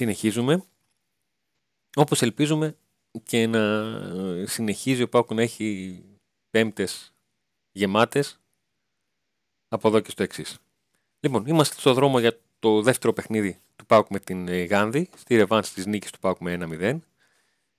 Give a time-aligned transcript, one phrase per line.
[0.00, 0.20] Να είμαστε.
[0.20, 0.64] Συνεχίζουμε.
[1.96, 2.76] Όπως ελπίζουμε
[3.22, 6.02] και να συνεχίζει ο Πάκου να έχει
[6.50, 7.14] πέμπτες
[7.72, 8.40] γεμάτες
[9.68, 10.58] από εδώ και στο εξής.
[11.20, 15.36] Λοιπόν, είμαστε στο δρόμο για το δεύτερο παιχνίδι του Πάουκ με την ε, Γάνδη, στη
[15.36, 16.98] ρεβάνση της νίκης του Πάουκ με 1-0.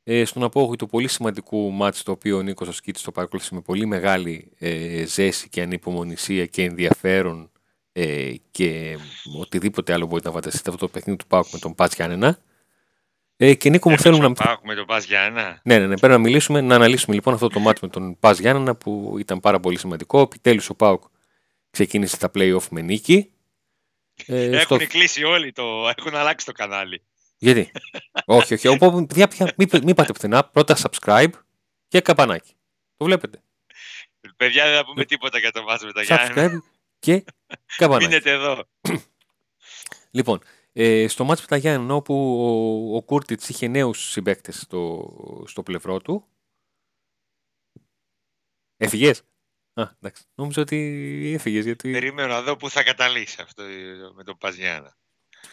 [0.03, 3.61] Ε, στον απόγειο του πολύ σημαντικού μάτς το οποίο ο Νίκος Ασκίτης το παρακολούθησε με
[3.61, 7.52] πολύ μεγάλη ε, ζέση και ανυπομονησία και ενδιαφέρον
[7.99, 8.97] ε, και
[9.39, 12.39] οτιδήποτε άλλο μπορείτε να φανταστείτε αυτό το παιχνίδι του Πάουκ με τον Πάτς Γιάννενα.
[13.38, 14.33] Ε, και Νίκο μου θέλουμε να...
[14.33, 15.61] Πάουκ με τον Πας Γιάννενα.
[15.63, 18.39] Ναι, ναι, ναι, πρέπει να μιλήσουμε, να αναλύσουμε λοιπόν αυτό το μάτς με τον Πας
[18.39, 20.21] Γιάννενα που ήταν πάρα πολύ σημαντικό.
[20.21, 21.03] Επιτέλους ο Πάουκ
[21.69, 23.31] ξεκίνησε τα play-off με νίκη.
[24.25, 24.88] Ε, έχουν στο...
[24.88, 25.63] κλείσει όλοι, το...
[25.97, 27.02] έχουν αλλάξει το κανάλι.
[27.38, 27.72] Γιατί;
[28.25, 28.67] όχι, όχι.
[28.67, 30.44] Οπότε, παιδιά, πια, μην, μην πάτε πουθενά.
[30.44, 31.31] Πρώτα subscribe
[31.88, 32.53] και καπανάκι.
[32.97, 33.41] Το βλέπετε.
[34.38, 36.57] Παιδιά, δεν θα πούμε τίποτα για το βάζο με τα Subscribe
[37.00, 37.23] και
[37.78, 38.06] καπανάκι.
[38.06, 38.70] Μείνετε εδώ.
[40.12, 40.42] λοιπόν,
[40.73, 45.14] ε, στο μάτς με τα Γιάννη, όπου ο, ο Κούρτιτς είχε νέους συμπαίκτες στο,
[45.48, 46.28] στο πλευρό του.
[48.78, 49.23] Έφυγες;
[49.78, 50.23] Α, εντάξει.
[50.36, 51.92] Νόμιζα ότι έφυγες γιατί...
[51.92, 53.64] Περίμενα να δω πού θα καταλήξει αυτό
[54.16, 54.98] με τον Παζιάννα.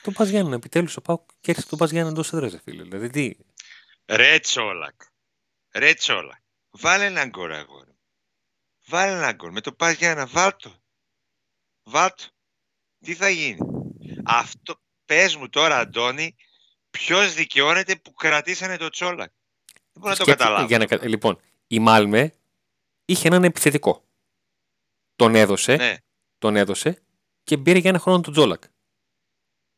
[0.03, 2.83] Το Παζιάννα, επιτέλους ο Πάουκ κέρδισε τον Παζιάννα εντός έδρας, φίλε.
[2.83, 3.37] Δηλαδή τι.
[4.07, 5.01] Ρε Τσόλακ.
[5.75, 6.41] Ρε Τσόλακ.
[6.71, 7.97] Βάλε έναν γκολ, αγόρι.
[8.87, 9.53] Βάλε έναν γκολ.
[9.53, 10.84] Με το Παζιάννα, βάλτο.
[11.85, 12.25] Βάλτο.
[13.01, 13.59] Τι θα γίνει;
[14.25, 16.35] Αυτό, πες μου τώρα, Αντώνη,
[16.91, 19.31] ποιος δικαιώνεται που κρατήσανε το Τσόλακ;
[19.65, 20.67] Δεν μπορώ να το καταλάβω.
[20.67, 22.33] Για να, λοιπόν, η Μάλμε
[23.05, 24.05] είχε έναν επιθετικό.
[25.17, 25.97] Τον έδωσε, ναι.
[26.39, 27.03] τον έδωσε
[27.45, 28.63] και πήρε για ένα χρόνο τον Τζόλακ.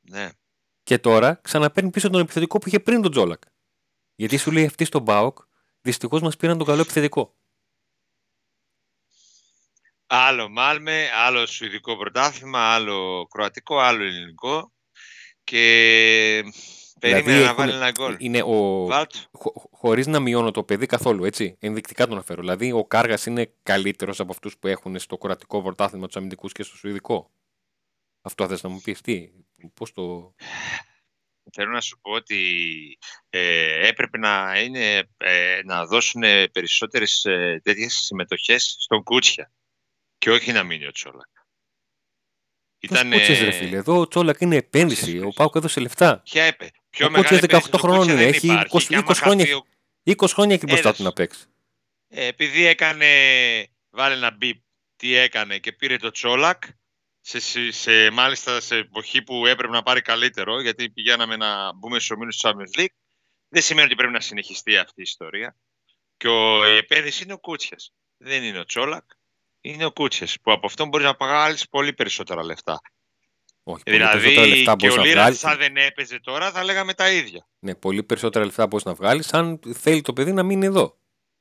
[0.00, 0.30] Ναι.
[0.82, 3.42] Και τώρα ξαναπαίρνει πίσω τον επιθετικό που είχε πριν τον Τζόλακ.
[4.14, 5.38] Γιατί σου λέει αυτή στον Μπάουκ,
[5.81, 7.34] δυστυχώς μας πήραν τον καλό επιθετικό.
[10.06, 14.72] Άλλο Μάλμε, άλλο Σουηδικό πρωτάθλημα, άλλο Κροατικό, άλλο Ελληνικό.
[15.44, 16.44] Και
[17.00, 18.17] περίμενα δηλαδή, να βάλει ένα γκολ.
[18.19, 18.89] Είναι ο...
[19.33, 21.56] Χω, Χωρίς να μειώνω το παιδί καθόλου, έτσι.
[21.61, 22.41] Ενδεικτικά τον αναφέρω.
[22.41, 26.62] Δηλαδή, ο Κάργας είναι καλύτερος από αυτούς που έχουν στο κροατικό πρωτάθλημα τους αμυντικούς και
[26.62, 27.31] στο Σουηδικό.
[28.23, 29.31] Αυτό θες να μου πεις, τι,
[29.75, 30.34] Πώς το...
[31.53, 32.38] Θέλω να σου πω ότι
[33.31, 39.50] ε, έπρεπε να, είναι, ε, να δώσουν περισσότερες ε, τέτοιες συμμετοχές στον Κούτσια
[40.19, 41.27] και όχι να μείνει ο Τσόλακ.
[42.78, 45.19] Ήταν, Κούτσιας, ρε φίλε; Εδώ ο Τσόλακ είναι επένδυση.
[45.19, 46.21] Ο Πάουκ έδωσε λεφτά.
[46.25, 46.71] Ποια έπε.
[46.91, 48.25] Πιο ο Κούτσιας 18 χρόνων είναι.
[48.25, 49.47] Έχει 20, 20, χρόνια,
[50.05, 51.44] 20 χρόνια έχει μπροστά του να παίξει.
[52.09, 53.06] Ε, επειδή έκανε,
[53.91, 54.56] βάλε ένα μπιπ
[54.97, 56.62] τι έκανε και πήρε το Τσόλακ,
[57.21, 62.10] σε, σε, μάλιστα σε εποχή που έπρεπε να πάρει καλύτερο, γιατί πηγαίναμε να μπούμε στους
[62.10, 62.94] ομίλους του Champions League,
[63.49, 65.56] δεν σημαίνει ότι πρέπει να συνεχιστεί αυτή η ιστορία.
[66.16, 67.94] Και ο, η επένδυση είναι ο Κούτσιας.
[68.16, 69.05] Δεν είναι ο Τσόλακ,
[69.71, 70.28] είναι ο Κούτσια.
[70.43, 72.81] Που από αυτόν μπορείς να παγάλει πολύ περισσότερα λεφτά.
[73.62, 77.49] Όχι, δηλαδή, πολύ λεφτά και ο Λίρα, αν δεν έπαιζε τώρα, θα λέγαμε τα ίδια.
[77.59, 80.99] Ναι, πολύ περισσότερα λεφτά μπορείς να βγάλεις, αν θέλει το παιδί να μείνει εδώ.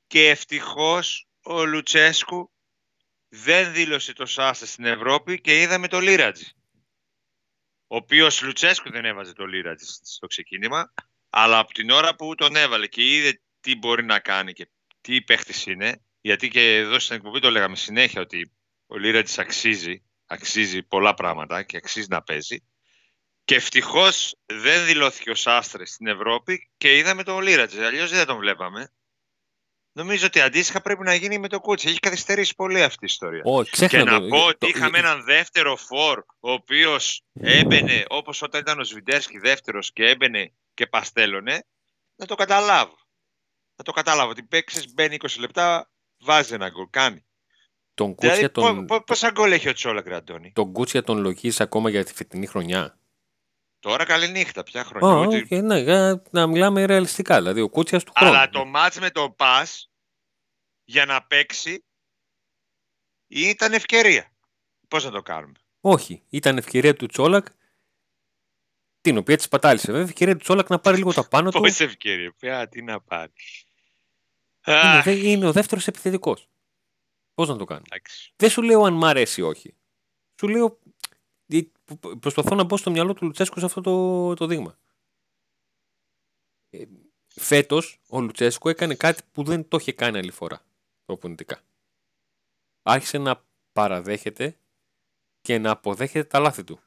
[0.08, 2.52] Και ευτυχώς ο Λουτσέσκου
[3.30, 6.46] δεν δήλωσε το Σάσα στην Ευρώπη και είδαμε το Λίρατζι.
[7.88, 10.94] Ο οποίος Λουτσέσκου δεν έβαζε το Λίρατζι στο ξεκίνημα,
[11.30, 14.70] αλλά από την ώρα που τον έβαλε και είδε τι μπορεί να κάνει και
[15.02, 18.52] τι παίχτης είναι, γιατί και εδώ στην εκπομπή το λέγαμε συνέχεια ότι
[18.88, 22.64] ο Λίρατζι αξίζει, αξίζει πολλά πράγματα και αξίζει να παίζει.
[23.44, 27.84] Και ευτυχώς δεν δηλώθηκε ο Σάστρες στην Ευρώπη και είδαμε τον Λίρατζι.
[27.84, 28.94] Αλλιώς δεν τον βλέπαμε.
[29.92, 31.88] Νομίζω ότι αντίστοιχα πρέπει να γίνει με το κούτσι.
[31.88, 33.44] Έχει καθυστερήσει πολύ αυτή η ιστορία.
[33.46, 38.80] Oh, και να πω ότι είχαμε έναν δεύτερο φορ, ο οποίος έμπαινε όπως όταν ήταν
[38.80, 41.66] ο Σβιντέρσκι δεύτερος και έμπαινε και παστέλωνε.
[42.16, 42.98] Να το καταλάβω.
[43.76, 44.30] Να το καταλάβω.
[44.30, 45.90] Ότι παίξει, μπαίνει 20 λεπτά,
[46.20, 46.88] βάζει ένα γκολ.
[46.90, 47.26] Κάνει.
[47.94, 48.86] Τον δηλαδή, τον...
[49.06, 50.52] Πόσα γκολ έχει ο Τσόλα, Αντώνη.
[50.56, 53.00] Τον Κούτσια τον λογίζει ακόμα για τη φετινή χρονιά.
[53.80, 55.28] Τώρα καλή νύχτα, πια χρόνια.
[55.30, 57.38] Oh, okay, ναι, για να μιλάμε ρεαλιστικά.
[57.38, 58.36] Δηλαδή ο Κούτσιας του χρόνου.
[58.36, 59.92] Αλλά το μάτς με το Πας
[60.84, 61.86] για να παίξει
[63.28, 64.32] ήταν ευκαιρία.
[64.88, 66.24] Πώς να το κάνουμε; Όχι.
[66.30, 67.46] Ήταν ευκαιρία του Τσόλακ
[69.02, 69.92] την οποία της πατάλησε.
[69.92, 71.60] Βέβαια, ευκαιρία του Τσόλακ να πάρει λίγο τα πάνω του.
[71.60, 73.34] Πώ ευκαιρία, πια τι να πάρει.
[74.66, 76.48] Είναι, είναι ο δεύτερος επιθετικός.
[77.34, 77.84] Πώς να το κάνω;
[78.36, 79.76] Δεν σου λέω αν μ' αρέσει ή όχι.
[80.40, 80.80] Σου λέω
[82.20, 84.78] προσπαθώ να μπω στο μυαλό του Λουτσέσκου σε αυτό το, το δείγμα.
[86.70, 86.84] Ε,
[87.28, 90.66] Φέτος ο Λουτσέσκου έκανε κάτι που δεν το είχε κάνει άλλη φορά
[91.06, 91.62] προπονητικά.
[92.82, 94.58] Άρχισε να παραδέχεται
[95.42, 96.80] και να αποδέχεται τα λάθη του.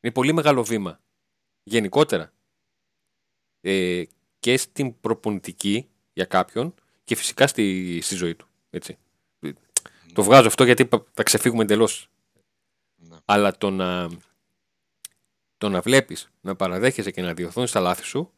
[0.00, 1.00] Είναι πολύ μεγάλο βήμα.
[1.62, 2.32] Γενικότερα.
[3.60, 4.04] Ε,
[4.40, 8.46] και στην προπονητική για κάποιον και φυσικά στη, στη ζωή του.
[8.70, 8.98] Έτσι.
[10.12, 12.10] Το βγάζω αυτό γιατί θα ξεφύγουμε εντελώς
[13.24, 14.08] αλλά το να
[15.58, 18.30] το να βλέπεις, να παραδέχεσαι και να διορθώνεις τα λάθη σου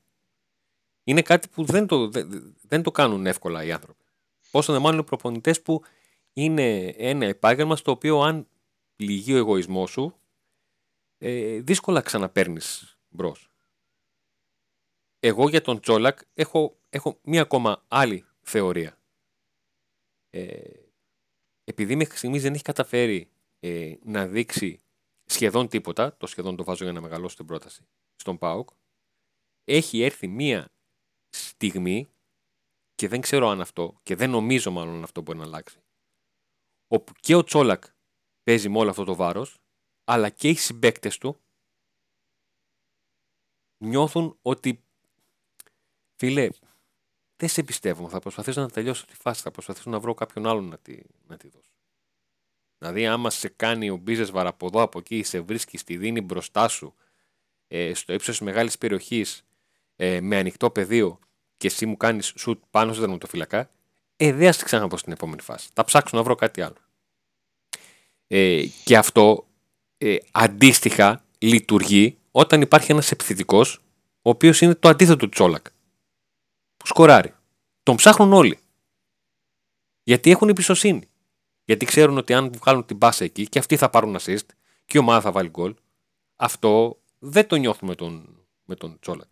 [1.04, 4.05] είναι κάτι που δεν το, δεν, δεν το κάνουν εύκολα οι άνθρωποι.
[4.50, 5.82] Πόσο μάλλον οι προπονητές που
[6.32, 8.46] είναι ένα επάγγελμα στο οποίο αν
[8.96, 10.14] πληγεί ο εγωισμός σου
[11.19, 13.51] ε, δύσκολα ξαναπέρνεις μπρος.
[15.24, 18.98] Εγώ για τον Τσόλακ έχω, έχω μία ακόμα άλλη θεωρία.
[20.30, 20.82] Ε,
[21.64, 23.30] επειδή μέχρι στιγμής δεν έχει καταφέρει
[23.60, 24.80] ε, να δείξει
[25.24, 27.86] σχεδόν τίποτα, το σχεδόν το βάζω για να μεγαλώσω την πρόταση,
[28.16, 28.69] στον ΠΑΟΚ,
[29.64, 30.72] έχει έρθει μία
[31.28, 32.10] στιγμή
[32.94, 35.82] και δεν ξέρω αν αυτό και δεν νομίζω μάλλον αν αυτό μπορεί να αλλάξει
[36.86, 37.84] όπου και ο Τσόλακ
[38.42, 39.58] παίζει με όλο αυτό το βάρος
[40.04, 41.40] αλλά και οι συμπέκτες του
[43.84, 44.84] νιώθουν ότι
[46.22, 46.48] φίλε
[47.36, 50.69] δεν σε πιστεύω, θα προσπαθήσω να τελειώσω τη φάση, θα προσπαθήσω να βρω κάποιον άλλον
[50.69, 51.70] να τη, να τη δώσω.
[52.78, 56.94] Δηλαδή, άμα σε κάνει ο Μπίζες βαραποδό από εκεί, σε βρίσκει, στη δίνει μπροστά σου,
[57.69, 59.44] ε, στο ύψος της μεγάλης περιοχής,
[59.96, 61.19] ε, με ανοιχτό πεδίο
[61.56, 63.70] και εσύ μου κάνεις σουτ πάνω στο τερματοφυλακά,
[64.16, 65.69] ε, δεν θα ξαναπώ στην επόμενη φάση.
[65.72, 66.76] Θα ψάξω να βρω κάτι άλλο.
[68.26, 69.46] Ε, και αυτό
[69.98, 73.82] ε, αντίστοιχα λειτουργεί όταν υπάρχει ένας επιθετικός,
[74.22, 75.66] ο οποίος είναι το αντίθετο του Τσόλακ.
[76.82, 77.34] Που σκοράρει.
[77.82, 78.58] Τον ψάχνουν όλοι.
[80.02, 81.08] Γιατί έχουν εμπιστοσύνη.
[81.64, 84.46] Γιατί ξέρουν ότι αν βγάλουν την μπάσα εκεί και αυτοί θα πάρουν assist
[84.84, 85.75] και η ομάδα θα βάλει γκολ,
[86.37, 89.31] αυτό δεν το νιώθουμε με τον, με τον Τσόλακ.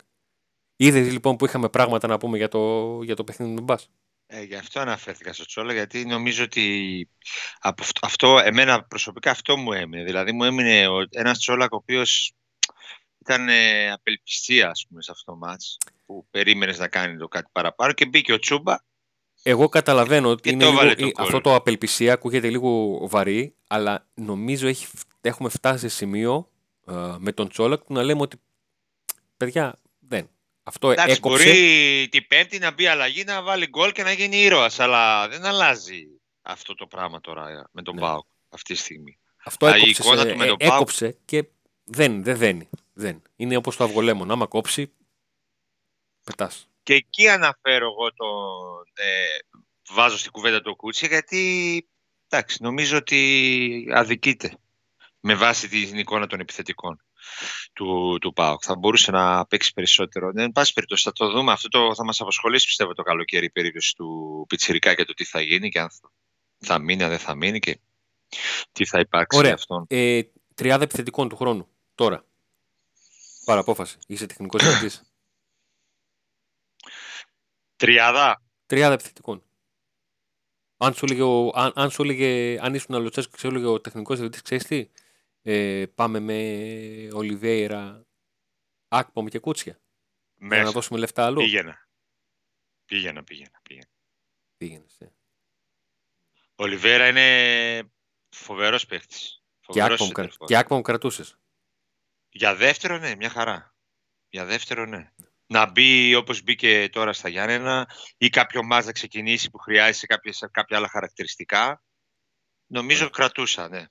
[0.75, 3.87] Είδες λοιπόν που είχαμε πράγματα να πούμε για το, για το παιχνίδι με μπάσα.
[4.25, 7.09] Ε, γι' αυτό αναφέρθηκα στο Τσόλα, γιατί νομίζω ότι
[7.59, 10.03] από αυτό, εμένα προσωπικά αυτό μου έμεινε.
[10.03, 12.33] Δηλαδή μου έμεινε ένας Τσόλα ο οποίος
[13.17, 15.77] ήταν ε, απελπιστία ας πούμε, σε αυτό το μάτς
[16.11, 18.77] που περίμενες να κάνει το κάτι παραπάνω και μπήκε ο Τσούμπα
[19.43, 24.87] εγώ καταλαβαίνω ότι είναι λίγο, αυτό το απελπισία ακούγεται λίγο βαρύ, αλλά νομίζω έχει,
[25.21, 26.49] έχουμε φτάσει σε σημείο
[26.87, 28.41] ε, με τον Τσόλακ που να λέμε ότι
[29.37, 30.29] παιδιά δεν.
[30.63, 31.43] Αυτό Εντάξει, έκοψε.
[31.43, 35.45] Μπορεί την Πέμπτη να μπει αλλαγή, να βάλει γκολ και να γίνει ήρωας, αλλά δεν
[35.45, 36.07] αλλάζει
[36.41, 38.01] αυτό το πράγμα τώρα με τον ναι.
[38.01, 39.17] Πάοκ αυτή τη στιγμή.
[39.43, 41.45] Αυτό έκοψε, του με τον έκοψε και
[41.83, 42.69] δεν, δεν δένει.
[42.93, 43.21] Δεν.
[43.35, 44.31] Είναι όπως το αυγολέμον.
[44.31, 44.91] Άμα κόψει,
[46.23, 46.69] πετάς.
[46.83, 49.37] Και εκεί αναφέρω εγώ τον, ε,
[49.89, 51.41] βάζω στην κουβέντα το Κούτσι γιατί
[52.29, 54.57] εντάξει, νομίζω ότι αδικείται
[55.19, 57.01] με βάση την εικόνα των επιθετικών
[57.73, 58.61] του, του ΠΑΟΚ.
[58.65, 60.31] Θα μπορούσε να παίξει περισσότερο.
[60.31, 61.51] Δεν πάση περιπτώσει, θα το δούμε.
[61.51, 65.25] Αυτό το, θα μας απασχολήσει πιστεύω το καλοκαίρι η περίπτωση του Πιτσιρικά και το τι
[65.25, 65.89] θα γίνει και αν
[66.57, 67.79] θα μείνει, αν δεν θα μείνει και
[68.71, 69.53] τι θα υπάρξει Ωραία.
[69.53, 69.85] αυτόν.
[69.89, 70.21] Ε,
[70.55, 71.67] τριάδα επιθετικών του χρόνου.
[71.95, 72.25] Τώρα.
[73.45, 73.97] Παραπόφαση.
[74.07, 74.95] Είσαι τεχνικός διευθυντή.
[77.81, 78.41] Τριάδα.
[78.65, 79.43] Τριάδα επιθετικών.
[80.77, 81.23] Αν σου έλεγε,
[81.53, 84.89] αν, αν, σου έλεγε, αν ήσουν αλωτσέσκο και σου έλεγε ο τεχνικός διευθυντής, ξέρεις τι,
[85.41, 86.37] ε, πάμε με
[87.13, 88.05] Ολιβέηρα,
[88.87, 89.81] Άκπομ και Κούτσια.
[90.35, 90.55] Μέσα.
[90.55, 91.41] Για να δώσουμε λεφτά αλλού.
[91.41, 91.87] Πήγαινα.
[92.85, 93.59] Πήγαινα, πήγαινα.
[93.63, 93.89] πήγαινα.
[94.57, 95.13] Πήγαινες, ε.
[96.55, 97.91] Ο Ολιβέρα είναι
[98.29, 99.43] φοβερός παίχτης.
[100.45, 101.37] Και Άκπομ κρατούσες.
[102.29, 103.75] Για δεύτερο, ναι, μια χαρά.
[104.29, 105.13] Για δεύτερο, ναι
[105.51, 110.47] να μπει όπως μπήκε τώρα στα Γιάννενα ή κάποιο μας να ξεκινήσει που χρειάζεται κάποιες,
[110.51, 111.83] κάποια άλλα χαρακτηριστικά.
[112.67, 113.85] Νομίζω κρατούσα, ναι.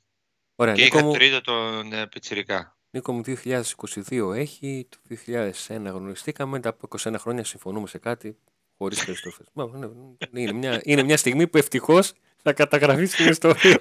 [0.55, 1.13] Ωραία, και είχα μου...
[1.13, 2.79] τρίτο τον ε, Πιτσιρικά.
[2.91, 8.39] Νίκο μου 2022 έχει, το 2001 γνωριστήκαμε, μετά από 21 χρόνια συμφωνούμε σε κάτι
[8.79, 9.47] χωρίς περιστροφές.
[10.33, 12.13] είναι, μια, είναι μια στιγμή που ευτυχώς
[12.43, 13.79] θα καταγραφείς στην ιστορία.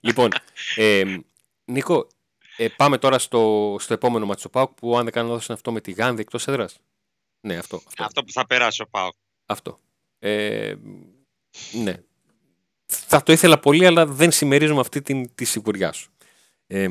[0.00, 0.30] λοιπόν,
[0.76, 1.16] ε,
[1.64, 2.06] Νίκο,
[2.56, 5.72] ε, πάμε τώρα στο, στο επόμενο μάτσο Πάουκ που αν δεν κάνω λάθος είναι αυτό
[5.72, 6.78] με τη Γάνδη εκτός έδρας.
[7.40, 8.04] Ναι, αυτό, αυτό.
[8.04, 9.14] Αυτό που θα περάσει ο Πάουκ.
[9.46, 9.80] Αυτό.
[10.18, 10.74] Ε,
[11.72, 12.02] ναι.
[12.86, 16.12] Θα το ήθελα πολύ, αλλά δεν συμμερίζομαι αυτή την, τη σιγουριά σου.
[16.66, 16.88] Ε,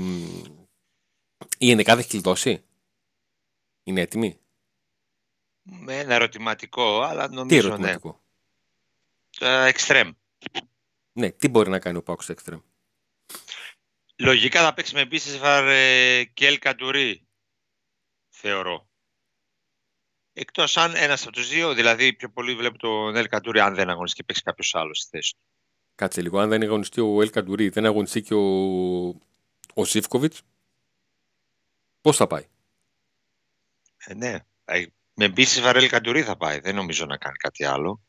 [1.58, 2.64] η ενδεκάδα έχει κλειδώσει;
[3.84, 4.40] Είναι έτοιμη;
[5.62, 8.22] Με ένα ερωτηματικό, αλλά νομίζω τι ερωτηματικό;
[9.40, 9.68] ναι.
[9.68, 10.12] Εξτρέμ.
[11.14, 12.60] Ναι, τι μπορεί να κάνει ο Πάουκ στο εξτρέμ;
[14.24, 17.28] Λογικά θα παίξει με Μπίσεσβαρ ε, και Ελ Καντουρί,
[18.30, 18.90] θεωρώ.
[20.34, 23.90] Εκτός αν ένας από τους δύο, δηλαδή πιο πολύ βλέπω τον Ελ Καντουρί, αν δεν
[23.90, 25.40] αγωνιστεί και παίξει κάποιος άλλος στη θέση του.
[25.96, 29.08] Κάτσε λίγο, αν δεν αγωνιστεί ο Ελ Καντουρί, δεν αγωνιστεί και ο,
[29.74, 30.34] ο Σίφκοβιτ,
[32.02, 32.48] πώς θα πάει;
[33.98, 36.60] Ε, ναι, ε, με Μπίσεσβαρ Ελ Καντουρί θα πάει.
[36.60, 38.02] Δεν νομίζω να κάνει κάτι άλλο.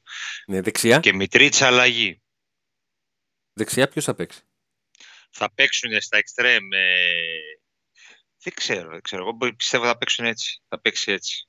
[0.47, 1.01] Ναι, δεξιά.
[1.01, 2.23] Και Μητρίτσα αλλαγή.
[3.53, 4.43] Δεξιά ποιος θα παίξει;
[5.35, 6.69] θα παίξουν στα εξτρέμ.
[8.43, 9.23] δεν ξέρω, ξέρω.
[9.23, 10.63] Εγώ πιστεύω θα παίξουν έτσι.
[10.69, 11.49] Θα παίξει έτσι.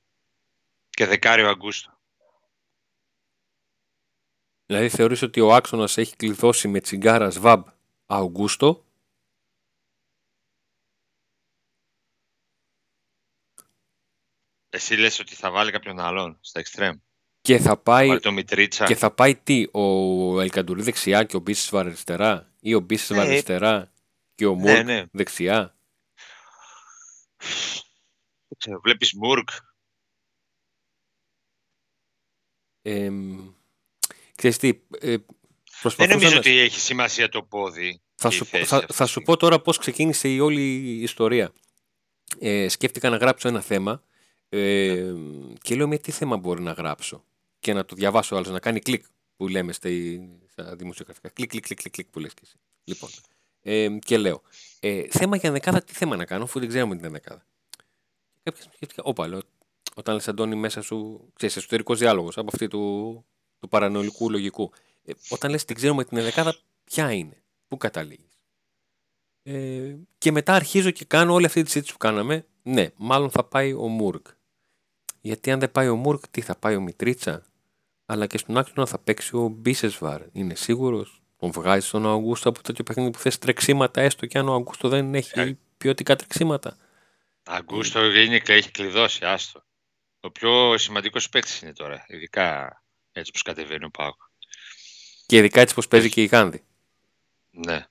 [0.90, 2.00] Και δεκάριο Αγκούστο.
[4.66, 7.66] Δηλαδή θεωρείς ότι ο άξονας έχει κλειδώσει με τσιγκάρα Σβάμπ
[8.06, 8.84] Αύγουστο
[14.68, 16.98] Εσύ λες ότι θα βάλει κάποιον άλλον στα εξτρέμ.
[17.46, 18.84] Και θα πάει, Βάλει το Μητρίτσα.
[18.84, 23.32] και θα πάει τι, ο Ελκαντουρί δεξιά και ο Μπίσεσβαρ αριστερά; Ή ο Μπίσεσβαρ Ναι.
[23.32, 23.92] αριστερά
[24.34, 25.04] και ο Ναι, Μουρκ ναι.
[25.12, 25.76] δεξιά;
[28.48, 29.48] Δεν ξέρω, βλέπεις Μουρκ;
[32.82, 33.10] Ε,
[34.36, 35.24] ξέρεις τι, ε, Δεν
[35.80, 38.00] προσπαθούσα νομίζω να- ότι έχει σημασία το πόδι.
[38.14, 39.26] Θα και η σου, πω- θέση θα, αυτή θα τη σου στιγμή.
[39.26, 41.52] πω τώρα πώς ξεκίνησε η όλη η ιστορία.
[42.38, 44.02] Ε, σκέφτηκα να γράψω ένα θέμα
[44.48, 45.12] ε,
[45.62, 47.24] και λέω με τι θέμα μπορώ να γράψω;
[47.66, 49.04] Και να το διαβάσει ο άλλος, να κάνει κλικ
[49.36, 49.88] που λέμε στα,
[50.50, 51.28] στα δημοσιογραφικά.
[51.28, 52.56] Κλικ, κλικ, κλικ, κλικ, κλικ που λες και εσύ.
[52.84, 53.10] Λοιπόν,
[53.62, 54.42] ε, και λέω,
[54.80, 57.46] ε, θέμα για εντεκάδα, τι θέμα να κάνω, αφού δεν ξέρουμε την εντεκάδα.
[58.42, 59.40] Κάποια στιγμή σκέφτηκα, όπα, λέω,
[59.94, 63.24] όταν λες Αντώνη μέσα σου, ξέρεις, εσωτερικός διάλογος από αυτή του,
[63.58, 64.72] του παρανοϊκού λογικού.
[65.04, 68.40] Ε, όταν λες την ξέρουμε την δεκάδα, ποια είναι, πού καταλήγεις.
[69.42, 72.46] Ε, και μετά αρχίζω και κάνω όλη αυτή τη συζήτηση που κάναμε.
[72.62, 74.26] Ναι, μάλλον θα πάει ο Μούρκ.
[75.20, 77.46] Γιατί αν δεν πάει ο Μούρκ, τι θα πάει ο Μητρίτσα;
[78.06, 80.22] Αλλά και στον άξονα θα παίξει ο Μπίσεσβαρ.
[80.32, 84.48] Είναι σίγουρος; Τον βγάζει τον Αγκούστο από τέτοιο παιχνίδι που θες τρεξίματα, έστω και αν
[84.48, 85.58] ο Αγκούστο δεν έχει Ε.
[85.76, 86.76] ποιοτικά τρεξίματα.
[87.42, 89.64] Αγκούστο είναι, έχει κλειδώσει, άστο.
[90.20, 92.82] Ο πιο σημαντικός παίκτης είναι τώρα, ειδικά
[93.12, 94.20] έτσι που κατεβαίνει ο Πάοκ.
[95.26, 96.64] Και ειδικά έτσι πως παίζει και η Γάνδη.
[97.50, 97.86] Ναι.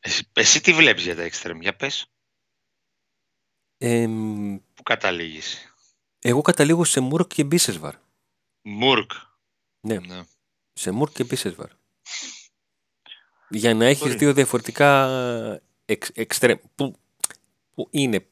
[0.00, 2.06] Εσύ, εσύ τι βλέπεις για τα εξτρέμ, για πες.
[3.78, 4.06] Ε,
[4.74, 5.73] Πού καταλήγεις.
[6.26, 7.94] Εγώ καταλήγω σε Μούρκ και Μπίσεσβαρ.
[8.62, 9.10] Μουρκ.
[9.80, 9.98] Ναι.
[9.98, 10.22] Ναι.
[10.72, 11.68] Σε Μούρκ και Μπίσεσβαρ.
[13.48, 14.16] Για να έχεις Μπορεί.
[14.16, 15.08] δύο διαφορετικά
[15.84, 16.96] εξ, εξτρέμ, που,
[17.74, 18.26] που είναι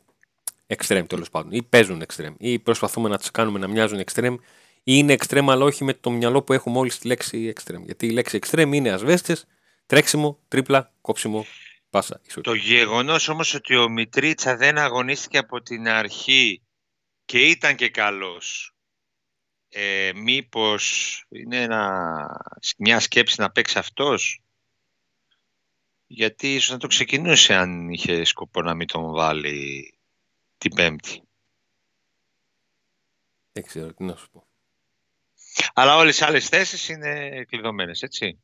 [0.67, 4.41] εξτρέμ τέλος πάντων, ή παίζουν εξτρέμ, ή προσπαθούμε να τους κάνουμε να μοιάζουν εξτρέμ, ή
[4.85, 7.85] είναι εξτρέμ αλλά όχι με το μυαλό που έχουμε όλοι στη λέξη εξτρέμ.
[7.85, 9.47] Γιατί η λέξη εξτρέμ είναι ασβέστες,
[9.87, 11.47] τρέξιμο, τρίπλα, κόψιμο,
[11.91, 12.21] πάσα.
[12.27, 12.49] ισοτή.
[12.49, 16.63] Το γεγονός όμως ότι ο Μητρίτσα δεν αγωνίστηκε από την αρχή
[17.25, 18.75] και ήταν και καλός.
[19.69, 22.27] Ε, μήπως είναι ένα,
[22.79, 24.43] μια σκέψη να παίξει αυτός;
[26.07, 29.95] Γιατί ίσως να το ξεκινούσε αν είχε σκοπό να μην τον βάλει
[30.59, 31.23] την πέμπτη.
[33.53, 34.47] Δεν ξέρω τι να σου πω.
[35.75, 38.39] Αλλά όλες οι άλλες θέσεις είναι κλειδωμένες, έτσι.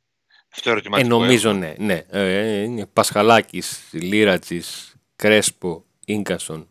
[0.52, 1.08] Αυτό Ε, ερωτηματικό.
[1.08, 2.04] νομίζω ναι, ναι.
[2.11, 6.70] Ε, είναι Πασχαλάκης, Λίρατζης, Κρέσπο, Ίγκασον.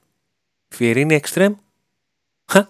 [0.68, 1.56] Φιερίνη εξτρέμ.
[2.52, 2.68] Χα,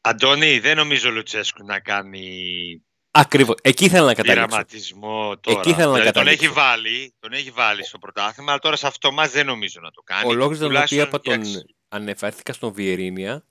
[0.00, 3.56] Αντώνη, δεν νομίζω ο Λουτσέσκου να κάνει Ακριβώς.
[3.62, 4.46] Εκεί ήθελα να καταλήξω.
[4.46, 5.58] πειραματισμό τώρα.
[5.58, 6.44] Εκεί ήθελα να δηλαδή, τον καταλήξω.
[6.44, 9.90] έχει βάλει, τον έχει βάλει στο πρωτάθλημα, αλλά τώρα σε αυτό μας δεν νομίζω να
[9.90, 10.28] το κάνει.
[10.30, 13.44] Ο λόγος για τον οποίο Τουλάχιστον είπα τον για- ανεφέρθηκα στον Βιερίνια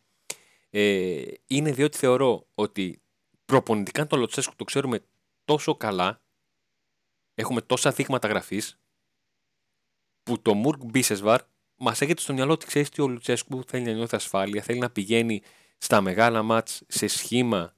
[0.69, 3.01] ε, είναι διότι θεωρώ ότι
[3.45, 5.05] προπονητικά το Λοτσέσκου το ξέρουμε
[5.45, 6.21] τόσο καλά,
[7.35, 8.79] έχουμε τόσα δείγματα γραφής,
[10.23, 11.41] που το Μουρκ Μπίσεσβαρ
[11.79, 14.89] μας έρχεται στο μυαλό ότι ξέρεις τι ο Λουτσέσκου θέλει να νιώθει ασφάλεια, θέλει να
[14.89, 15.41] πηγαίνει
[15.77, 17.75] στα μεγάλα μάτς σε σχήμα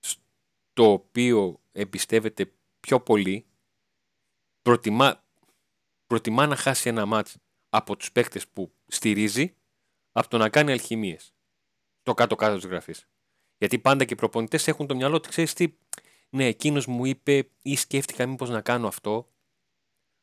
[0.00, 3.46] στο οποίο εμπιστεύεται πιο πολύ,
[4.62, 5.24] προτιμά,
[6.06, 7.36] προτιμά να χάσει ένα μάτς
[7.68, 9.54] από τους παίκτες που στηρίζει
[10.12, 11.34] από το να κάνει αλχημίες
[12.00, 13.08] στο κάτω-κάτω της γραφής.
[13.58, 15.76] Γιατί πάντα και οι προπονητές έχουν το μυαλό ότι ξέρεις τι,
[16.30, 19.28] ναι, εκείνος μου είπε ή σκέφτηκα μήπως να κάνω αυτό,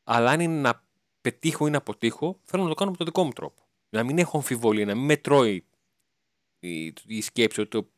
[0.04, 0.83] αλλά αν είναι να
[1.24, 3.62] πετύχω ή να αποτύχω, θέλω να το κάνω με τον δικό μου τρόπο.
[3.88, 5.66] Να μην έχω αμφιβολία, να μην με τρώει
[6.58, 7.90] η, η σκέψη ότι το-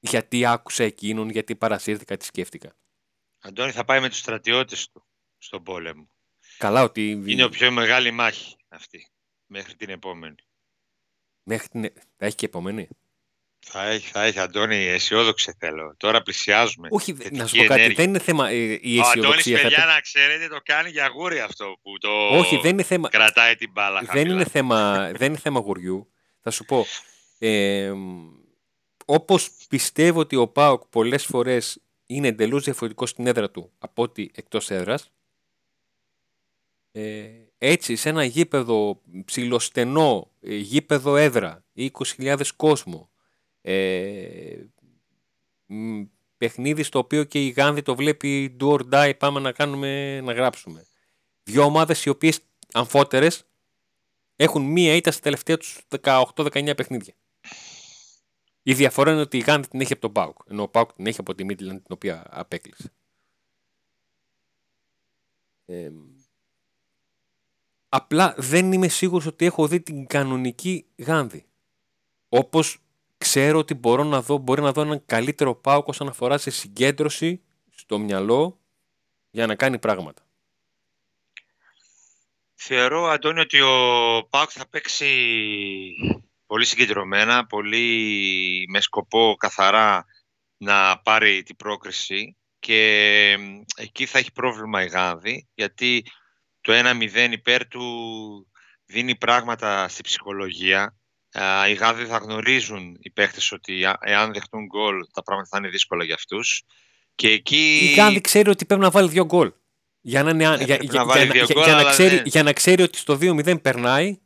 [0.00, 2.76] γιατί άκουσα εκείνον, γιατί παρασύρθηκα, τι σκέφτηκα.
[3.38, 5.04] Αντώνη θα πάει με τους στρατιώτες του
[5.38, 6.08] στον πόλεμο.
[6.58, 9.08] Καλά ότι Είναι ο πιο μεγάλη μάχη αυτή,
[9.46, 10.34] μέχρι την επόμενη.
[11.42, 11.82] μέχρι την...
[12.16, 12.88] θα έχει και επόμενη.
[13.70, 15.94] Θα έχει, θα έχει, Αντώνη, αισιόδοξε θέλω.
[15.96, 16.88] Τώρα πλησιάζουμε.
[16.90, 17.96] Όχι, Θετική να σου πω κάτι, ενέργεια.
[17.96, 19.60] δεν είναι θέμα ε, η Ο Αντώνης, αισιοδοξία.
[19.62, 22.08] παιδιά, θα- να ξέρετε, το κάνει για γούρι αυτό που το
[22.38, 24.32] Όχι, δεν είναι θέμα, κρατάει την μπάλα δεν χαμηλά.
[24.34, 26.12] είναι θέμα, δεν είναι θέμα γουριού.
[26.40, 26.86] Θα σου πω,
[27.38, 27.92] ε,
[29.04, 34.30] όπως πιστεύω ότι ο ΠΑΟΚ πολλές φορές είναι εντελώς διαφορετικό στην έδρα του από ότι
[34.34, 35.10] εκτός έδρας,
[36.92, 37.26] ε,
[37.58, 43.10] έτσι σε ένα γήπεδο ψηλοστενό, ε, γήπεδο έδρα, 20.000 κόσμο,
[43.60, 44.64] ε,
[45.66, 46.02] μ,
[46.36, 50.32] παιχνίδι στο οποίο και η Γάνδη το βλέπει do or die, πάμε να κάνουμε, να
[50.32, 50.86] γράψουμε.
[51.42, 52.40] Δύο ομάδες οι οποίες
[52.72, 53.44] αμφότερες
[54.36, 57.14] έχουν μία ήττα στα τελευταία τους 18-19 παιχνίδια.
[58.62, 61.06] Η διαφορά είναι ότι η Γάνδη την έχει από τον Πάουκ, ενώ ο Πάουκ την
[61.06, 62.92] έχει από τη Μίτλαντ την οποία απέκλεισε.
[65.64, 65.90] Ε,
[67.88, 71.46] απλά δεν είμαι σίγουρος ότι έχω δει την κανονική Γάνδη.
[72.28, 72.82] Όπως
[73.18, 77.42] ξέρω ότι μπορώ να δω, μπορεί να δω έναν καλύτερο Πάουκ όσον αφορά σε συγκέντρωση
[77.74, 78.60] στο μυαλό
[79.30, 80.22] για να κάνει πράγματα.
[82.54, 85.06] Θεωρώ, Αντώνη, ότι ο Πάουκ θα παίξει
[86.46, 90.04] πολύ συγκεντρωμένα, πολύ με σκοπό καθαρά
[90.56, 93.36] να πάρει την πρόκριση και
[93.76, 96.04] εκεί θα έχει πρόβλημα η Γάνδη, γιατί
[96.60, 97.86] το 1-0 υπέρ του
[98.84, 100.96] δίνει πράγματα στη ψυχολογία.
[101.68, 106.04] Οι Γάνδη θα γνωρίζουν οι παίχτες ότι εάν δεχτούν γκολ τα πράγματα θα είναι δύσκολα
[106.04, 106.62] για αυτούς.
[107.14, 107.78] Και εκεί...
[107.82, 109.52] Η Γάνδη ξέρει ότι πρέπει να βάλει δύο γκολ.
[110.00, 112.22] Για να, για, για, για, να ξέρει, ναι.
[112.24, 114.18] για να ξέρει ότι στο 2-0 περνάει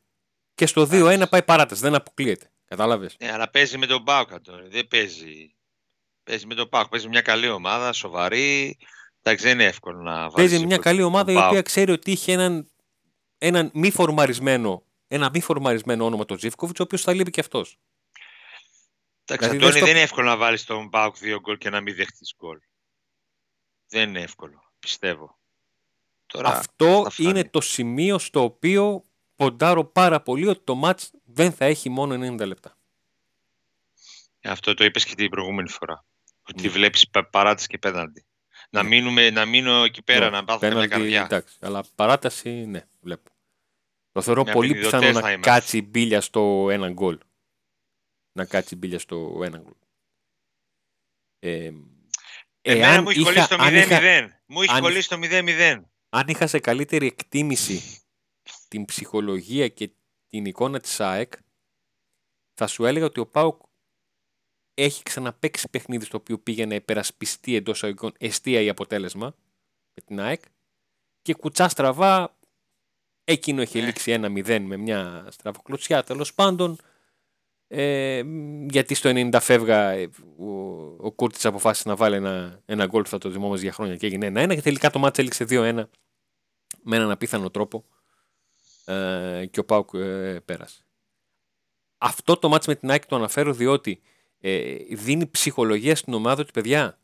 [0.55, 1.83] και στο 2-1 πάει παράταση.
[1.83, 2.51] Δεν αποκλείεται.
[2.65, 4.63] Κατάλαβες; Ναι, αλλά παίζει με τον Πάουκα τώρα.
[4.69, 5.55] Δεν παίζει.
[6.23, 6.89] Παίζει με τον Πάουκ.
[6.89, 8.79] Παίζει μια καλή ομάδα, σοβαρή.
[9.23, 10.35] Εντάξει, δεν είναι εύκολο να βάλεις.
[10.35, 12.71] Παίζει μια καλή ομάδα η οποία ξέρει ότι είχε έναν,
[13.39, 17.79] έναν μη φορμαρισμένο, ένα μη φορμαρισμένο όνομα τον Ζήφκοβιτς, ο οποίος θα λείπει και αυτός.
[19.25, 22.35] Εντάξει, δηλαδή, δεν είναι εύκολο να βάλεις τον Πάουκ δύο γκολ και να μην δεχτείς
[22.39, 22.59] γκολ.
[23.89, 25.39] Δεν είναι εύκολο, πιστεύω.
[26.27, 29.05] Τώρα Αυτό είναι το σημείο στο οποίο
[29.37, 32.77] ποντάρω πάρα πολύ ότι το μάτς δεν θα έχει μόνο 90 λεπτά.
[34.43, 36.05] Αυτό το είπες και την προηγούμενη φορά.
[36.43, 36.69] Ότι ναι.
[36.69, 38.25] βλέπεις παράταση και πέναντι.
[38.71, 38.89] Να, ναι.
[38.89, 40.37] μείνουμε, να μείνω εκεί πέρα, ναι.
[40.37, 41.23] να πάθω μια καρδιά.
[41.23, 43.32] Εντάξει, αλλά παράταση, ναι, βλέπω.
[44.13, 47.19] Το θεωρώ πολύ πιθανό να κάτσει η μπίλια στο ένα γκολ.
[48.33, 49.75] Να κάτσει η μπίλια στο ένα γκολ.
[51.39, 51.73] Ε,
[52.63, 54.29] Εμένα μου έχει κολλήσει το 0-0.
[54.47, 55.83] Μου έχει κολλήσει το 0-0
[56.15, 58.01] αν είχα σε καλύτερη εκτίμηση
[58.69, 59.91] την ψυχολογία και
[60.27, 61.33] την εικόνα της ΑΕΚ,
[62.55, 63.63] θα σου έλεγα ότι ο ΠΑΟΚ
[64.75, 69.35] έχει ξαναπέξει παιχνίδι στο οποίο πήγε να υπερασπιστεί εντός αγωγικών εστία ή αποτέλεσμα
[69.95, 70.43] με την ΑΕΚ
[71.23, 72.39] και κουτσά στραβά
[73.33, 73.87] εκείνο είχε ναι.
[73.87, 76.79] λήξει ένα 0 με μια στραβοκλωτσιά τέλος πάντων
[77.69, 78.23] ε,
[78.71, 80.51] γιατί στο 90 φεύγα ε, ο,
[80.99, 84.07] ο Κούρτης αποφάσισε να βάλει ένα, ένα γκολ που θα το θυμόμαστε για χρόνια και
[84.07, 85.85] έγινε 1-1 και τελικά το μάτς έληξε 2-1
[86.83, 87.85] με έναν απίθανο τρόπο
[88.85, 90.87] ε, και ο Πάουκ ε, πέρασε.
[91.99, 94.03] Αυτό το μάτς με την Άκη το αναφέρω διότι
[94.39, 96.99] ε, δίνει ψυχολογία στην ομάδα του παιδιά.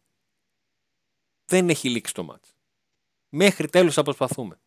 [1.45, 2.57] Δεν έχει λήξει το μάτς.
[3.29, 4.61] Μέχρι τέλος θα προσπαθούμε.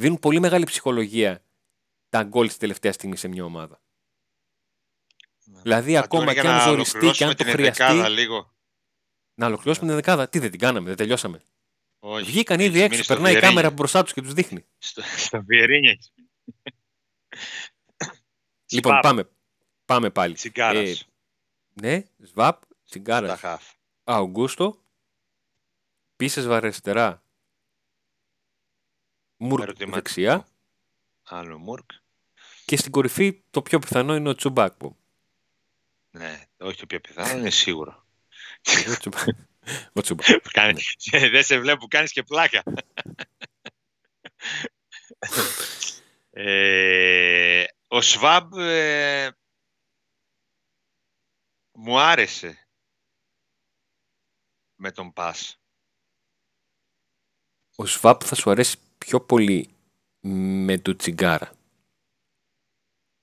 [0.00, 1.42] Δίνουν πολύ μεγάλη ψυχολογία
[2.08, 3.80] τα γκολ της τελευταία στιγμή σε μια ομάδα.
[5.44, 5.60] Ναι.
[5.60, 8.10] Δηλαδή ακόμα και αν ζοριστεί και αν το χρειαστεί.
[8.10, 8.54] Λίγο.
[9.34, 10.28] Να ολοκληρώσουμε την δεκάδα.
[10.28, 11.42] Τι δεν την κάναμε, δεν τελειώσαμε.
[11.98, 12.24] Όχι.
[12.24, 14.64] Βγήκαν ήδη έξω, περνάει η κάμερα μπροστά τους και τους δείχνει.
[14.78, 15.98] Στο, στο Βιερίνια
[18.72, 19.28] Λοιπόν, πάμε,
[19.84, 20.36] πάμε πάλι.
[20.52, 20.94] Ε,
[21.72, 23.40] ναι, Σβάπ, Τσιγκάρας.
[24.04, 24.82] Αουγκούστο,
[26.16, 27.22] Πίσες βαριστερά.
[29.38, 30.46] Μουρκ δεξιά.
[31.22, 31.90] Άλλο Μουρκ.
[32.64, 34.96] Και στην κορυφή το πιο πιθανό είναι ο Τσουμπάκπο.
[36.10, 38.06] Ναι, όχι το πιο πιθανό, είναι σίγουρο.
[40.52, 40.82] Κάνει,
[41.30, 42.62] δεν σε βλέπω που κάνεις και πλάκα.
[46.30, 49.30] ε, ο Σβάμπ ε,
[51.72, 52.68] μου άρεσε
[54.74, 55.60] με τον Πας.
[57.76, 59.68] Ο Σβάμπ θα σου αρέσει πιο πολύ
[60.64, 61.50] με το τσιγκάρα.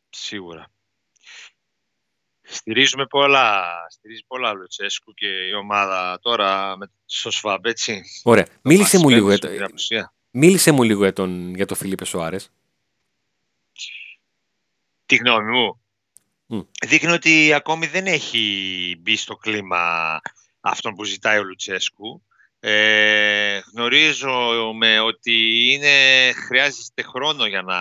[0.10, 0.72] Σίγουρα.
[2.42, 8.04] Στηρίζουμε πολλά, στηρίζει πολλά Λουτσέσκου και η ομάδα τώρα με στο ΣΒΑΜ, έτσι.
[8.24, 8.48] Ωραία.
[8.62, 9.50] Μίλησε μου, λίγο για το,
[10.32, 12.52] μίλησε μου λίγο για τον, για τον Φιλίπε Σοάρες.
[15.06, 15.82] Τη γνώμη μου.
[16.50, 16.68] Mm.
[16.88, 20.20] Δείχνει ότι ακόμη δεν έχει μπει στο κλίμα
[20.60, 22.25] αυτόν που ζητάει ο Λουτσέσκου.
[22.68, 25.34] Ε, γνωρίζομαι ότι
[25.72, 27.80] είναι, χρειάζεται χρόνο για να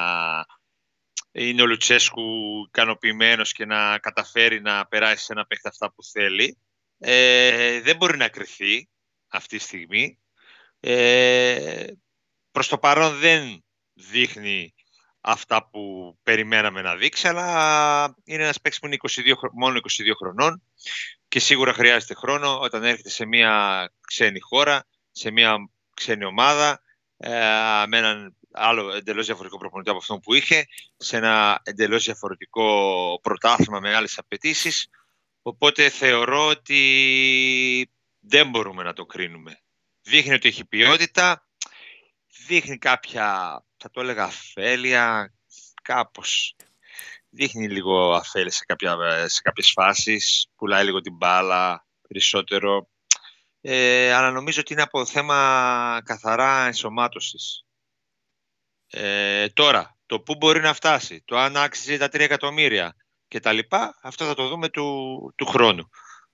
[1.33, 2.23] είναι ο Λουτσέσκου
[2.67, 6.59] ικανοποιημένος και να καταφέρει να περάσει σε ένα παίχτη αυτά που θέλει.
[6.99, 8.89] Ε, δεν μπορεί να κρυθεί
[9.29, 10.19] αυτή τη στιγμή.
[10.81, 11.87] Ε,
[12.51, 14.75] προς το παρόν δεν δείχνει
[15.21, 19.81] αυτά που περιμέναμε να δείξει, αλλά είναι ένας παίκτης που είναι 22, μόνο 22
[20.17, 20.63] χρονών
[21.35, 26.83] και σίγουρα χρειάζεται χρόνο όταν έρχεται σε μια ξένη χώρα, σε μια ξένη ομάδα,
[27.17, 27.31] ε,
[27.87, 30.67] με έναν άλλο εντελώς διαφορετικό προπονητή από αυτό που είχε,
[30.97, 34.89] σε ένα εντελώς διαφορετικό πρωτάθλημα μεγάλε απαιτήσεις.
[35.43, 39.61] Οπότε θεωρώ ότι δεν μπορούμε να το κρίνουμε.
[40.03, 41.47] Δείχνει ότι έχει ποιότητα,
[42.47, 43.25] δείχνει κάποια,
[43.77, 45.35] θα το έλεγα, αφέλεια,
[45.83, 46.57] κάπως.
[47.35, 48.97] Δείχνει λίγο αφέλεια σε, κάποια,
[49.29, 52.89] σε κάποιες φάσεις, πουλάει λίγο την μπάλα περισσότερο.
[53.61, 57.65] Ε, αλλά νομίζω ότι είναι από θέμα καθαρά ενσωμάτωσης.
[58.87, 62.97] Ε, τώρα, το πού μπορεί να φτάσει, το αν άξιζε τα 3 εκατομμύρια
[63.29, 65.89] και τα λοιπά, αυτό θα το δούμε του, του χρόνου.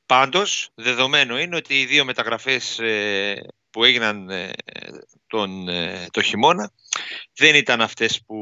[0.07, 4.53] Πάντως, δεδομένο είναι ότι οι δύο μεταγραφές ε, που έγιναν ε,
[5.27, 6.73] τον, ε, το χειμώνα
[7.35, 8.37] δεν ήταν αυτές που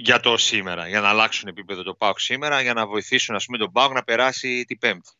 [0.00, 3.58] για το σήμερα, για να αλλάξουν επίπεδο το ΠΑΟΚ σήμερα, για να βοηθήσουν ας πούμε,
[3.58, 5.10] τον ΠΑΟΚ να περάσει την Πέμπτη.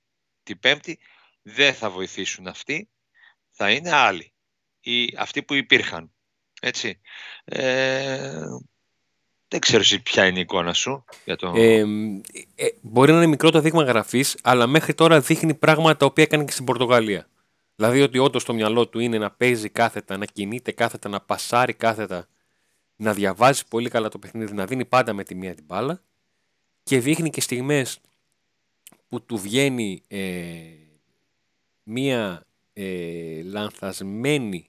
[0.42, 0.98] Την Πέμπτη
[1.42, 2.88] δεν θα βοηθήσουν αυτοί,
[3.50, 4.32] θα είναι άλλοι.
[4.80, 6.12] Ή αυτοί που υπήρχαν.
[6.60, 7.00] Έτσι.
[7.44, 8.42] Ε,
[9.48, 11.52] δεν ξέρω εσύ ποια είναι η εικόνα σου για το...
[11.56, 11.84] Ε,
[12.54, 16.24] ε, μπορεί να είναι μικρό το δείγμα γραφής, αλλά μέχρι τώρα δείχνει πράγματα τα οποία
[16.24, 17.28] έκανε και στην Πορτογαλία.
[17.74, 21.72] Δηλαδή ότι όντως το μυαλό του είναι να παίζει κάθετα, να κινείται κάθετα, να πασάρει
[21.74, 22.28] κάθετα,
[23.00, 26.02] να διαβάζει πολύ καλά το παιχνίδι, να δίνει πάντα με τη μία την μπάλα
[26.82, 28.00] και δείχνει και στιγμές
[29.08, 30.62] που του βγαίνει ε,
[31.82, 34.68] μία ε, λανθασμένη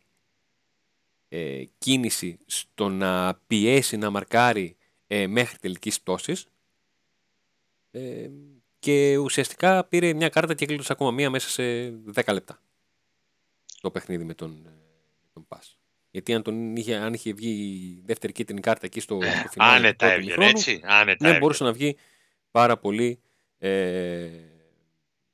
[1.30, 4.76] ε, κίνηση στο να πιέσει, να μαρκάρει
[5.08, 6.48] ε, μέχρι τελικής πτώσης
[7.92, 8.30] ε,
[8.80, 11.94] και ουσιαστικά πήρε μια κάρτα και έκλεισε ακόμα μία μέσα σε
[12.26, 12.60] 10 λεπτά
[13.82, 14.74] το παιχνίδι με τον, ε,
[15.34, 15.78] τον Πας.
[16.12, 19.76] Γιατί αν, τον είχε, αν είχε βγει η δεύτερη κίτρινη κάρτα εκεί στο, στο φινάλι
[19.76, 20.82] Άνετα έβγαινε, έτσι.
[20.84, 21.98] Άνετα ναι, μπορούσε να βγει
[22.52, 23.20] πάρα πολύ,
[23.58, 24.30] ε,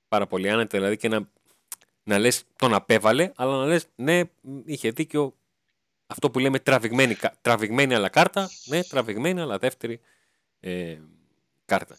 [0.08, 1.30] πάρα πολύ άνετα, δηλαδή και να,
[2.04, 4.22] να λες τον απέβαλε, αλλά να λες ναι,
[4.66, 5.36] είχε δίκιο
[6.08, 10.00] αυτό που λέμε τραβηγμένη, τραβηγμένη αλλά κάρτα, ναι, τραβηγμένη αλλά δεύτερη
[10.60, 10.98] ε,
[11.66, 11.98] κάρτα.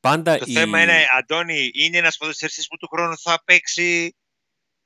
[0.00, 0.52] Πάντα το η...
[0.52, 4.14] θέμα είναι, Αντώνη, είναι ένας ποδοσφαιριστής που του χρόνου θα παίξει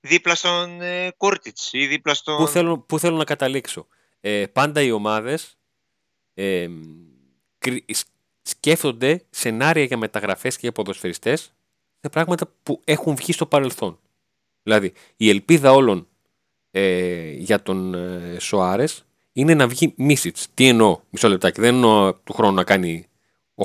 [0.07, 2.37] δίπλα στον ε, Κούρτιτς ή δίπλα στον...
[2.37, 3.87] Πού θέλω, πού θέλω να καταλήξω.
[4.21, 5.59] Ε, πάντα οι ομάδες
[6.35, 6.69] ε,
[8.43, 11.53] σκέφτονται σενάρια για μεταγραφές και για ποδοσφαιριστές
[12.01, 13.99] σε πράγματα που έχουν βγει στο παρελθόν.
[14.63, 16.09] Δηλαδή, η ελπίδα όλων
[16.71, 20.47] ε, για τον ε, Σοάρες είναι να βγει Μίσιτς.
[20.55, 23.09] Τι εννοώ, μισό λεπτάκι, δεν εννοώ του χρόνου να κάνει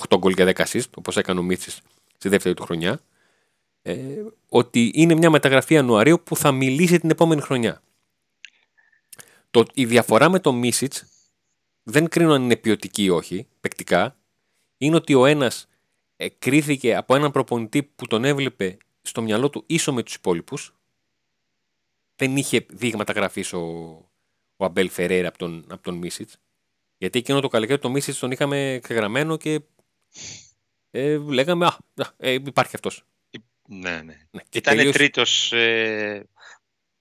[0.09, 1.81] 8 γκολ και 10 assist, όπως έκανε ο Μίσιτς
[2.17, 2.99] στη δεύτερη του χρονιά
[3.81, 7.81] ε, ότι είναι μια μεταγραφή Ιανουαρίου που θα μιλήσει την επόμενη χρονιά.
[9.51, 11.05] Το, η διαφορά με το Μίσιτς
[11.83, 14.17] δεν κρίνω αν είναι ποιοτική ή όχι, παικτικά,
[14.77, 15.67] είναι ότι ο ένας
[16.15, 20.75] ε, κρίθηκε από έναν προπονητή που τον έβλεπε στο μυαλό του ίσο με τους υπόλοιπους.
[22.15, 23.59] Δεν είχε δείγματα γραφής ο,
[24.55, 26.37] ο Αμπέλ Φεραίρα από τον, από τον Μίσιτς.
[26.97, 29.61] Γιατί εκείνο το καλοκαίρι το Μίσιτς τον είχαμε ξεγραμμένο και
[30.91, 31.77] ε, λέγαμε «Α,
[32.17, 33.05] ε, υπάρχει αυτός».
[33.67, 34.27] Ναι, ναι.
[34.31, 34.93] ναι Ήταν τελείως...
[34.93, 36.27] τρίτος, ε,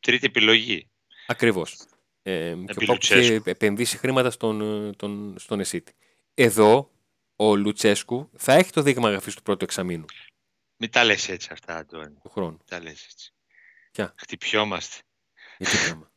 [0.00, 0.88] τρίτη επιλογή.
[1.26, 1.76] Ακριβώς.
[2.22, 2.54] Ε,
[2.98, 5.92] και είχε επενδύσει χρήματα στον, ε, τον, στον Εσίτη.
[6.34, 6.90] Εδώ
[7.36, 10.04] ο Λουτσέσκου θα έχει το δείγμα γραφής του πρώτου εξαμήνου.
[10.76, 12.14] Μην τα λες έτσι αυτά, Αντώνη.
[12.22, 12.50] Του χρόνου.
[12.50, 13.32] Μην τα λες έτσι.
[13.90, 14.96] Ποια; Χτυπιόμαστε.
[15.58, 16.10] Για τι πράγμα;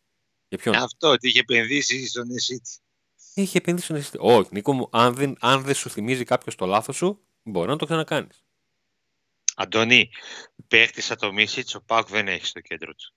[0.48, 2.72] Για ποιον; Αυτό, ότι είχε επενδύσει στον Εσίτη.
[3.34, 4.18] Είχε επενδύσει στον Εσίτη.
[4.20, 7.76] Όχι, Νίκο μου, αν δεν, αν δεν σου θυμίζει κάποιος το λάθος σου, μπορεί να
[7.76, 8.43] το ξανακάνεις.
[9.56, 10.10] Αντώνη,
[10.68, 13.14] παίχτης σαν το Μίσιτς, ο Πάουκ δεν έχει στο κέντρο του.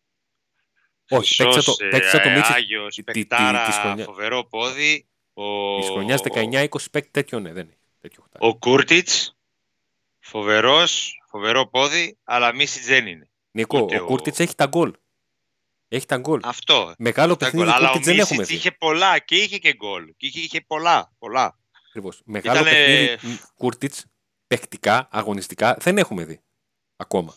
[1.09, 1.45] Όχι,
[1.91, 2.51] παίχτη σαν το, Μίσιτς.
[2.51, 5.07] Άγιος, παιχτάρα, φοβερό πόδι.
[5.33, 5.79] Ο...
[5.81, 7.79] Τη χρονιά 19-20 παίκτη τέτοιο ναι, δεν έχει.
[8.01, 9.37] Τέτοιο ο Κούρτιτς,
[10.19, 13.31] φοβερός, φοβερό πόδι, αλλά Μίσιτς δεν είναι.
[13.51, 14.93] Νίκο, Ούτε ο Κούρτιτς έχει τα γκολ.
[15.89, 16.41] Έχει τα γκολ.
[16.45, 16.95] Αυτό.
[16.99, 18.55] Μεγάλο παιχνίδι αλλά ο δεν έχουμε δει.
[18.55, 20.05] είχε πολλά και είχε και γκολ.
[20.17, 21.13] Και είχε, είχε πολλά.
[21.19, 21.59] πολλά.
[21.89, 22.23] Ακριβώς.
[22.25, 22.77] Μεγάλο Ήτανε...
[22.77, 24.05] παιχνίδι Κούρτιτς
[24.47, 26.41] παιχτικά, αγωνιστικά, δεν έχουμε δει
[26.97, 27.37] ακόμα.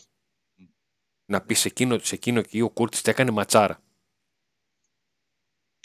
[1.24, 3.82] Να πεις σε εκείνο, σε εκείνο εκεί ο Κούρτης έκανε ματσάρα.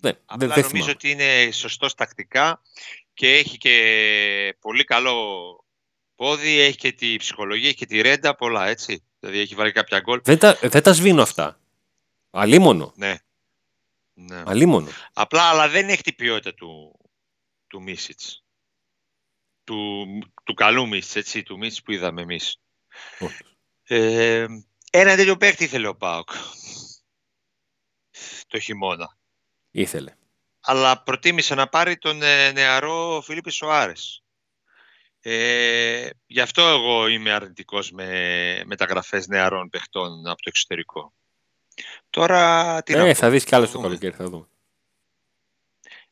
[0.01, 2.61] Δεν, Απλά δεν, νομίζω ότι είναι σωστός τακτικά
[3.13, 5.65] και έχει και πολύ καλό
[6.15, 9.03] πόδι, έχει και τη ψυχολογία, έχει και τη ρέντα, πολλά έτσι.
[9.19, 10.21] Δηλαδή έχει βάλει κάποια γκολ.
[10.23, 11.59] Δεν τα, δεν τα σβήνω αυτά.
[12.29, 12.93] Αλίμονο.
[12.95, 13.15] Ναι.
[14.13, 14.43] ναι.
[14.45, 14.89] Αλίμονο.
[15.13, 16.99] Απλά, αλλά δεν έχει την ποιότητα του,
[17.67, 18.45] του Μίσιτς
[19.65, 20.07] του,
[20.45, 22.59] του καλού Μίτς, έτσι, του Μίτς που είδαμε εμείς.
[23.83, 24.45] Ε,
[24.91, 26.29] ένα τέτοιο παίχτη ήθελε ο Πάοκ
[28.47, 29.17] το χειμώνα.
[29.71, 30.15] Ήθελε.
[30.61, 34.23] Αλλά προτίμησε να πάρει τον ε, νεαρό Φίλιππη Σοάρες.
[35.21, 41.13] Ε, γι' αυτό εγώ είμαι αρνητικός με μεταγραφές νεαρών παιχτών από το εξωτερικό.
[42.09, 44.47] Τώρα τι ε, θα δεις κι άλλο το καλοκαίρι, θα δούμε.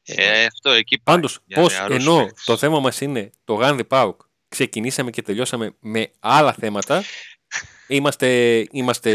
[0.06, 5.22] Ε, αυτό εκεί Πάντως, πώς ενώ το θέμα μας είναι το Γάνδι Πάουκ, ξεκινήσαμε και
[5.22, 7.04] τελειώσαμε με άλλα θέματα.
[7.88, 8.28] Είμαστε,
[8.72, 9.12] είμαστε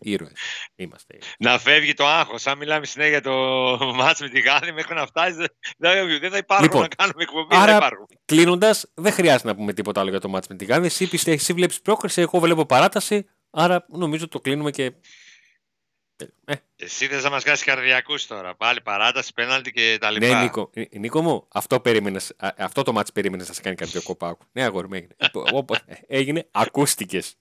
[0.00, 0.32] ήρωες.
[0.74, 1.18] Είμαστε.
[1.38, 2.46] Να φεύγει το άγχος.
[2.46, 5.36] Αν μιλάμε συνέχεια για το μάτς με τη Γάνδη, μέχρι να φτάσει
[6.20, 7.56] δεν θα υπάρχουν λοιπόν, να κάνουμε εκπομπή.
[7.56, 7.88] Άρα,
[8.24, 10.86] κλείνοντας, δεν χρειάζεται να πούμε τίποτα άλλο για το μάτς με τη Γάνδη.
[10.86, 13.26] Εσύ, εσύ βλέπεις πρόκριση, εγώ βλέπω παράταση.
[13.50, 14.92] Άρα νομίζω το κλείνουμε και
[16.20, 16.54] ε, ε.
[16.76, 18.54] Εσύ θες να μας κάνεις καρδιακούς τώρα.
[18.54, 20.26] Πάλι παράταση, πέναλτι και τα λοιπά.
[20.26, 24.44] Ναι, Νίκο, ε, μου, αυτό, περίμενες, αυτό το μάτι περίμενες να σε κάνει καρδιακό πάκο.
[24.52, 25.16] Ναι, αγόρι μου έγινε.
[25.86, 27.36] Ε, έγινε, ακούστηκες.